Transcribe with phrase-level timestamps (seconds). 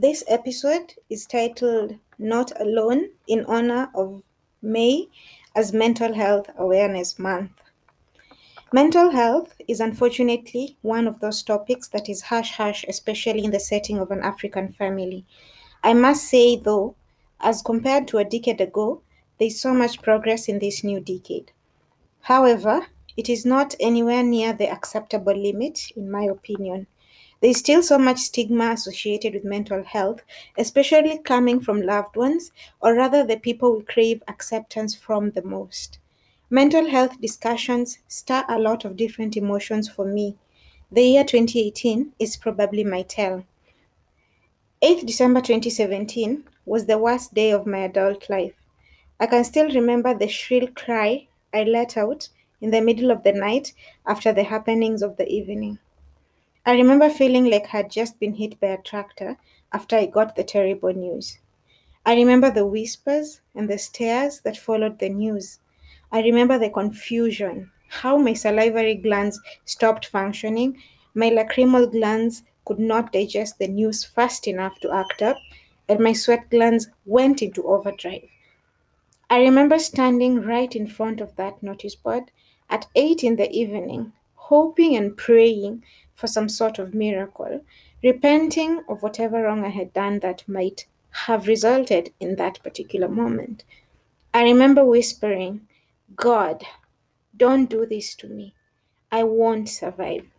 [0.00, 4.22] This episode is titled Not Alone in honor of
[4.62, 5.08] May
[5.56, 7.50] as Mental Health Awareness Month.
[8.72, 13.58] Mental health is unfortunately one of those topics that is hush hush, especially in the
[13.58, 15.26] setting of an African family.
[15.82, 16.94] I must say, though,
[17.40, 19.02] as compared to a decade ago,
[19.40, 21.50] there is so much progress in this new decade.
[22.20, 22.86] However,
[23.16, 26.86] it is not anywhere near the acceptable limit, in my opinion.
[27.40, 30.22] There is still so much stigma associated with mental health,
[30.56, 32.50] especially coming from loved ones,
[32.82, 35.98] or rather the people we crave acceptance from the most.
[36.50, 40.36] Mental health discussions stir a lot of different emotions for me.
[40.90, 43.44] The year 2018 is probably my tell.
[44.82, 48.62] 8th December 2017 was the worst day of my adult life.
[49.20, 53.32] I can still remember the shrill cry I let out in the middle of the
[53.32, 53.74] night
[54.06, 55.78] after the happenings of the evening.
[56.68, 59.38] I remember feeling like I had just been hit by a tractor
[59.72, 61.38] after I got the terrible news.
[62.04, 65.60] I remember the whispers and the stares that followed the news.
[66.12, 70.76] I remember the confusion, how my salivary glands stopped functioning,
[71.14, 75.38] my lacrimal glands could not digest the news fast enough to act up,
[75.88, 78.28] and my sweat glands went into overdrive.
[79.30, 82.24] I remember standing right in front of that notice board
[82.68, 85.82] at 8 in the evening, hoping and praying
[86.18, 87.60] for some sort of miracle,
[88.02, 90.86] repenting of whatever wrong I had done that might
[91.26, 93.62] have resulted in that particular moment.
[94.34, 95.68] I remember whispering,
[96.16, 96.64] God,
[97.36, 98.54] don't do this to me.
[99.12, 100.30] I won't survive.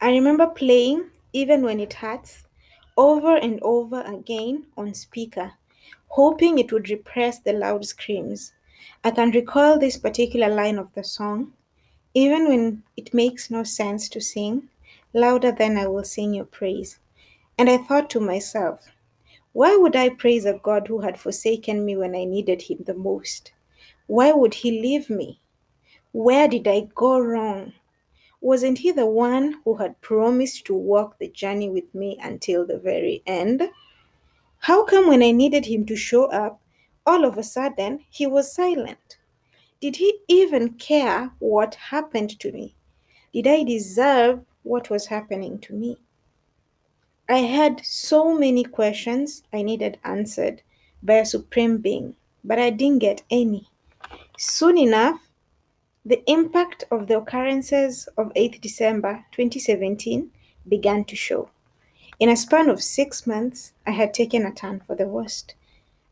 [0.00, 2.44] I remember playing, even when it hurts,
[2.96, 5.52] over and over again on speaker,
[6.08, 8.52] hoping it would repress the loud screams.
[9.04, 11.52] I can recall this particular line of the song,
[12.14, 14.68] even when it makes no sense to sing,
[15.12, 16.98] louder than I will sing your praise.
[17.58, 18.90] And I thought to myself,
[19.52, 22.94] why would I praise a God who had forsaken me when I needed him the
[22.94, 23.52] most?
[24.06, 25.40] Why would he leave me?
[26.12, 27.72] Where did I go wrong?
[28.40, 32.78] Wasn't he the one who had promised to walk the journey with me until the
[32.78, 33.68] very end?
[34.60, 36.60] How come when I needed him to show up,
[37.06, 39.16] all of a sudden he was silent?
[39.80, 42.74] Did he even care what happened to me?
[43.32, 45.98] Did I deserve what was happening to me?
[47.28, 50.62] I had so many questions I needed answered
[51.02, 53.68] by a supreme being, but I didn't get any.
[54.36, 55.20] Soon enough,
[56.04, 60.30] the impact of the occurrences of 8th December 2017
[60.68, 61.50] began to show.
[62.18, 65.54] In a span of six months, I had taken a turn for the worst.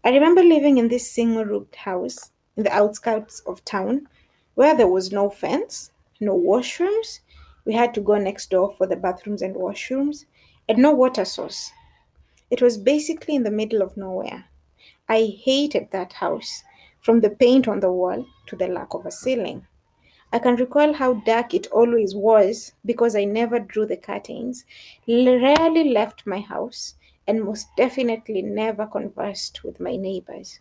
[0.09, 4.09] I remember living in this single roofed house in the outskirts of town
[4.55, 7.21] where there was no fence, no washrooms.
[7.67, 10.25] We had to go next door for the bathrooms and washrooms
[10.67, 11.71] and no water source.
[12.51, 14.47] It was basically in the middle of nowhere.
[15.11, 16.63] I hated that house,
[17.01, 19.67] from the paint on the wall to the lack of a ceiling.
[20.33, 24.65] I can recall how dark it always was because I never drew the curtains,
[25.07, 26.95] rarely left my house,
[27.27, 30.61] and most definitely never conversed with my neighbors.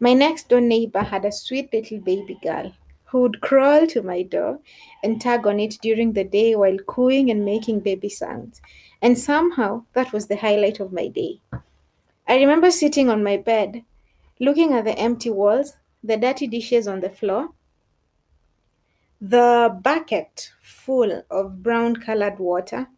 [0.00, 2.72] My next door neighbor had a sweet little baby girl
[3.06, 4.60] who would crawl to my door
[5.02, 8.62] and tug on it during the day while cooing and making baby sounds.
[9.02, 11.40] And somehow that was the highlight of my day.
[12.28, 13.84] I remember sitting on my bed,
[14.40, 15.74] looking at the empty walls,
[16.04, 17.50] the dirty dishes on the floor,
[19.20, 22.88] the bucket full of brown colored water,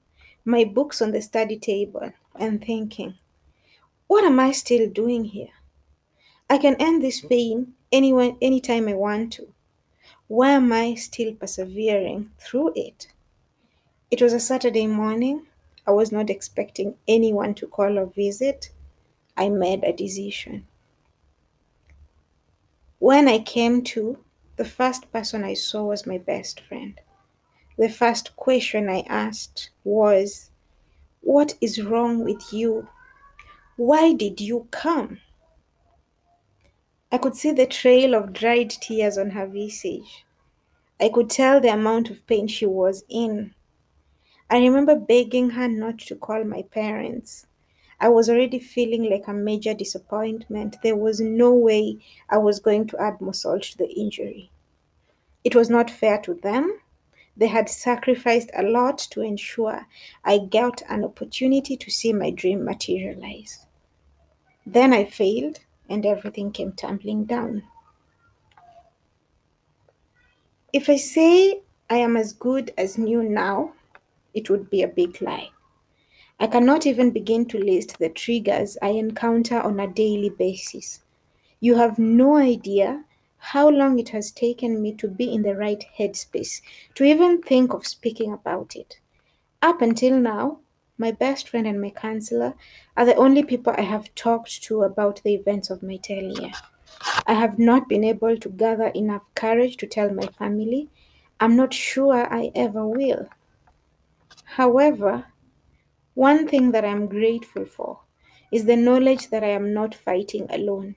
[0.44, 3.14] my books on the study table, and thinking,
[4.06, 5.50] what am I still doing here?
[6.50, 9.52] I can end this pain anyone, anytime I want to.
[10.26, 13.08] Why am I still persevering through it?
[14.10, 15.46] It was a Saturday morning.
[15.86, 18.70] I was not expecting anyone to call or visit.
[19.36, 20.66] I made a decision.
[22.98, 24.18] When I came to,
[24.58, 27.00] the first person I saw was my best friend.
[27.78, 30.50] The first question I asked was,
[31.20, 32.88] What is wrong with you?
[33.76, 35.20] Why did you come?
[37.12, 40.26] I could see the trail of dried tears on her visage.
[41.00, 43.54] I could tell the amount of pain she was in.
[44.50, 47.46] I remember begging her not to call my parents.
[48.00, 50.76] I was already feeling like a major disappointment.
[50.82, 51.98] There was no way
[52.28, 54.50] I was going to add more salt to the injury.
[55.44, 56.80] It was not fair to them.
[57.36, 59.86] They had sacrificed a lot to ensure
[60.24, 63.66] I got an opportunity to see my dream materialize.
[64.66, 67.62] Then I failed and everything came tumbling down.
[70.72, 73.72] If I say I am as good as new now,
[74.34, 75.50] it would be a big lie.
[76.40, 81.02] I cannot even begin to list the triggers I encounter on a daily basis.
[81.58, 83.04] You have no idea
[83.38, 86.60] how long it has taken me to be in the right headspace
[86.94, 89.00] to even think of speaking about it.
[89.62, 90.60] Up until now,
[90.96, 92.54] my best friend and my counselor
[92.96, 96.52] are the only people I have talked to about the events of my tail year.
[97.26, 100.88] I have not been able to gather enough courage to tell my family.
[101.40, 103.28] I'm not sure I ever will.
[104.44, 105.26] However,
[106.18, 108.00] one thing that I'm grateful for
[108.50, 110.96] is the knowledge that I am not fighting alone.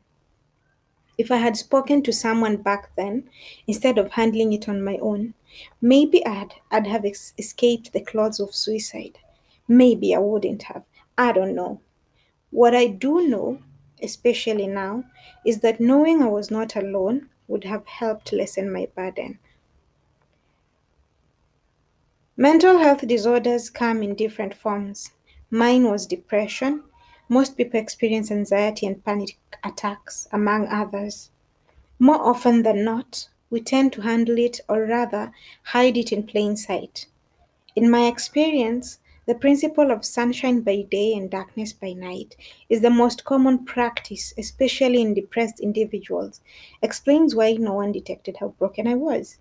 [1.15, 3.29] If I had spoken to someone back then,
[3.67, 5.35] instead of handling it on my own,
[5.79, 9.19] maybe I'd, I'd have ex- escaped the claws of suicide.
[9.67, 10.85] Maybe I wouldn't have.
[11.19, 11.81] I don't know.
[12.49, 13.61] What I do know,
[14.01, 15.03] especially now,
[15.45, 19.37] is that knowing I was not alone would have helped lessen my burden.
[22.37, 25.11] Mental health disorders come in different forms.
[25.49, 26.81] Mine was depression.
[27.27, 31.29] Most people experience anxiety and panic attacks, among others.
[31.99, 35.33] More often than not, we tend to handle it or rather
[35.63, 37.07] hide it in plain sight.
[37.75, 42.37] In my experience, the principle of sunshine by day and darkness by night
[42.69, 46.39] is the most common practice, especially in depressed individuals,
[46.81, 49.37] explains why no one detected how broken I was.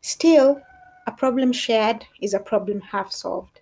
[0.00, 0.60] Still,
[1.06, 3.60] a problem shared is a problem half solved.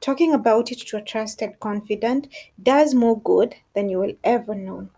[0.00, 2.28] Talking about it to a trusted confidant
[2.62, 4.88] does more good than you will ever know.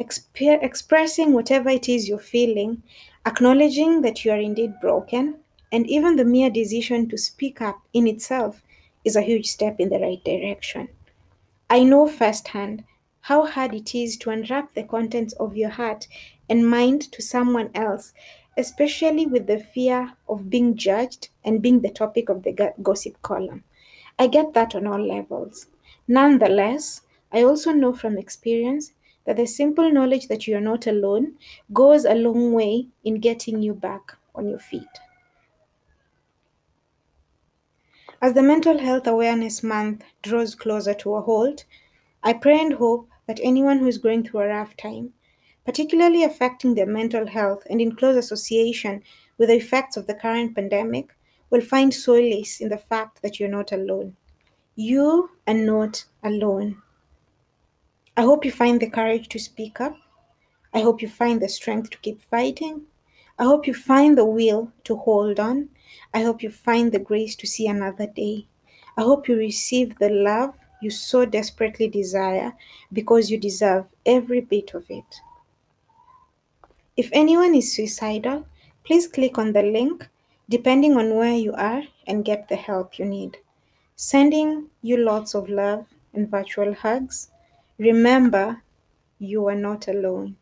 [0.00, 2.82] Exper- expressing whatever it is you're feeling,
[3.26, 5.36] acknowledging that you are indeed broken,
[5.70, 8.62] and even the mere decision to speak up in itself
[9.04, 10.88] is a huge step in the right direction.
[11.68, 12.84] I know firsthand
[13.22, 16.08] how hard it is to unwrap the contents of your heart
[16.48, 18.14] and mind to someone else,
[18.58, 23.64] especially with the fear of being judged and being the topic of the gossip column.
[24.18, 25.66] I get that on all levels.
[26.08, 27.02] Nonetheless,
[27.32, 28.92] I also know from experience
[29.24, 31.36] that the simple knowledge that you are not alone
[31.72, 34.88] goes a long way in getting you back on your feet.
[38.22, 41.64] As the Mental Health Awareness Month draws closer to a halt,
[42.22, 45.14] I pray and hope that anyone who is going through a rough time,
[45.68, 49.02] particularly affecting their mental health and in close association
[49.36, 51.14] with the effects of the current pandemic,
[51.50, 54.16] will find solace in the fact that you're not alone.
[54.76, 56.80] You are not alone.
[58.16, 59.94] I hope you find the courage to speak up.
[60.72, 62.84] I hope you find the strength to keep fighting.
[63.38, 65.68] I hope you find the will to hold on.
[66.14, 68.48] I hope you find the grace to see another day.
[68.96, 72.54] I hope you receive the love you so desperately desire
[72.90, 75.20] because you deserve every bit of it.
[76.98, 78.44] If anyone is suicidal,
[78.84, 80.08] please click on the link
[80.48, 83.36] depending on where you are and get the help you need.
[83.94, 87.30] Sending you lots of love and virtual hugs.
[87.78, 88.64] Remember,
[89.20, 90.38] you are not alone.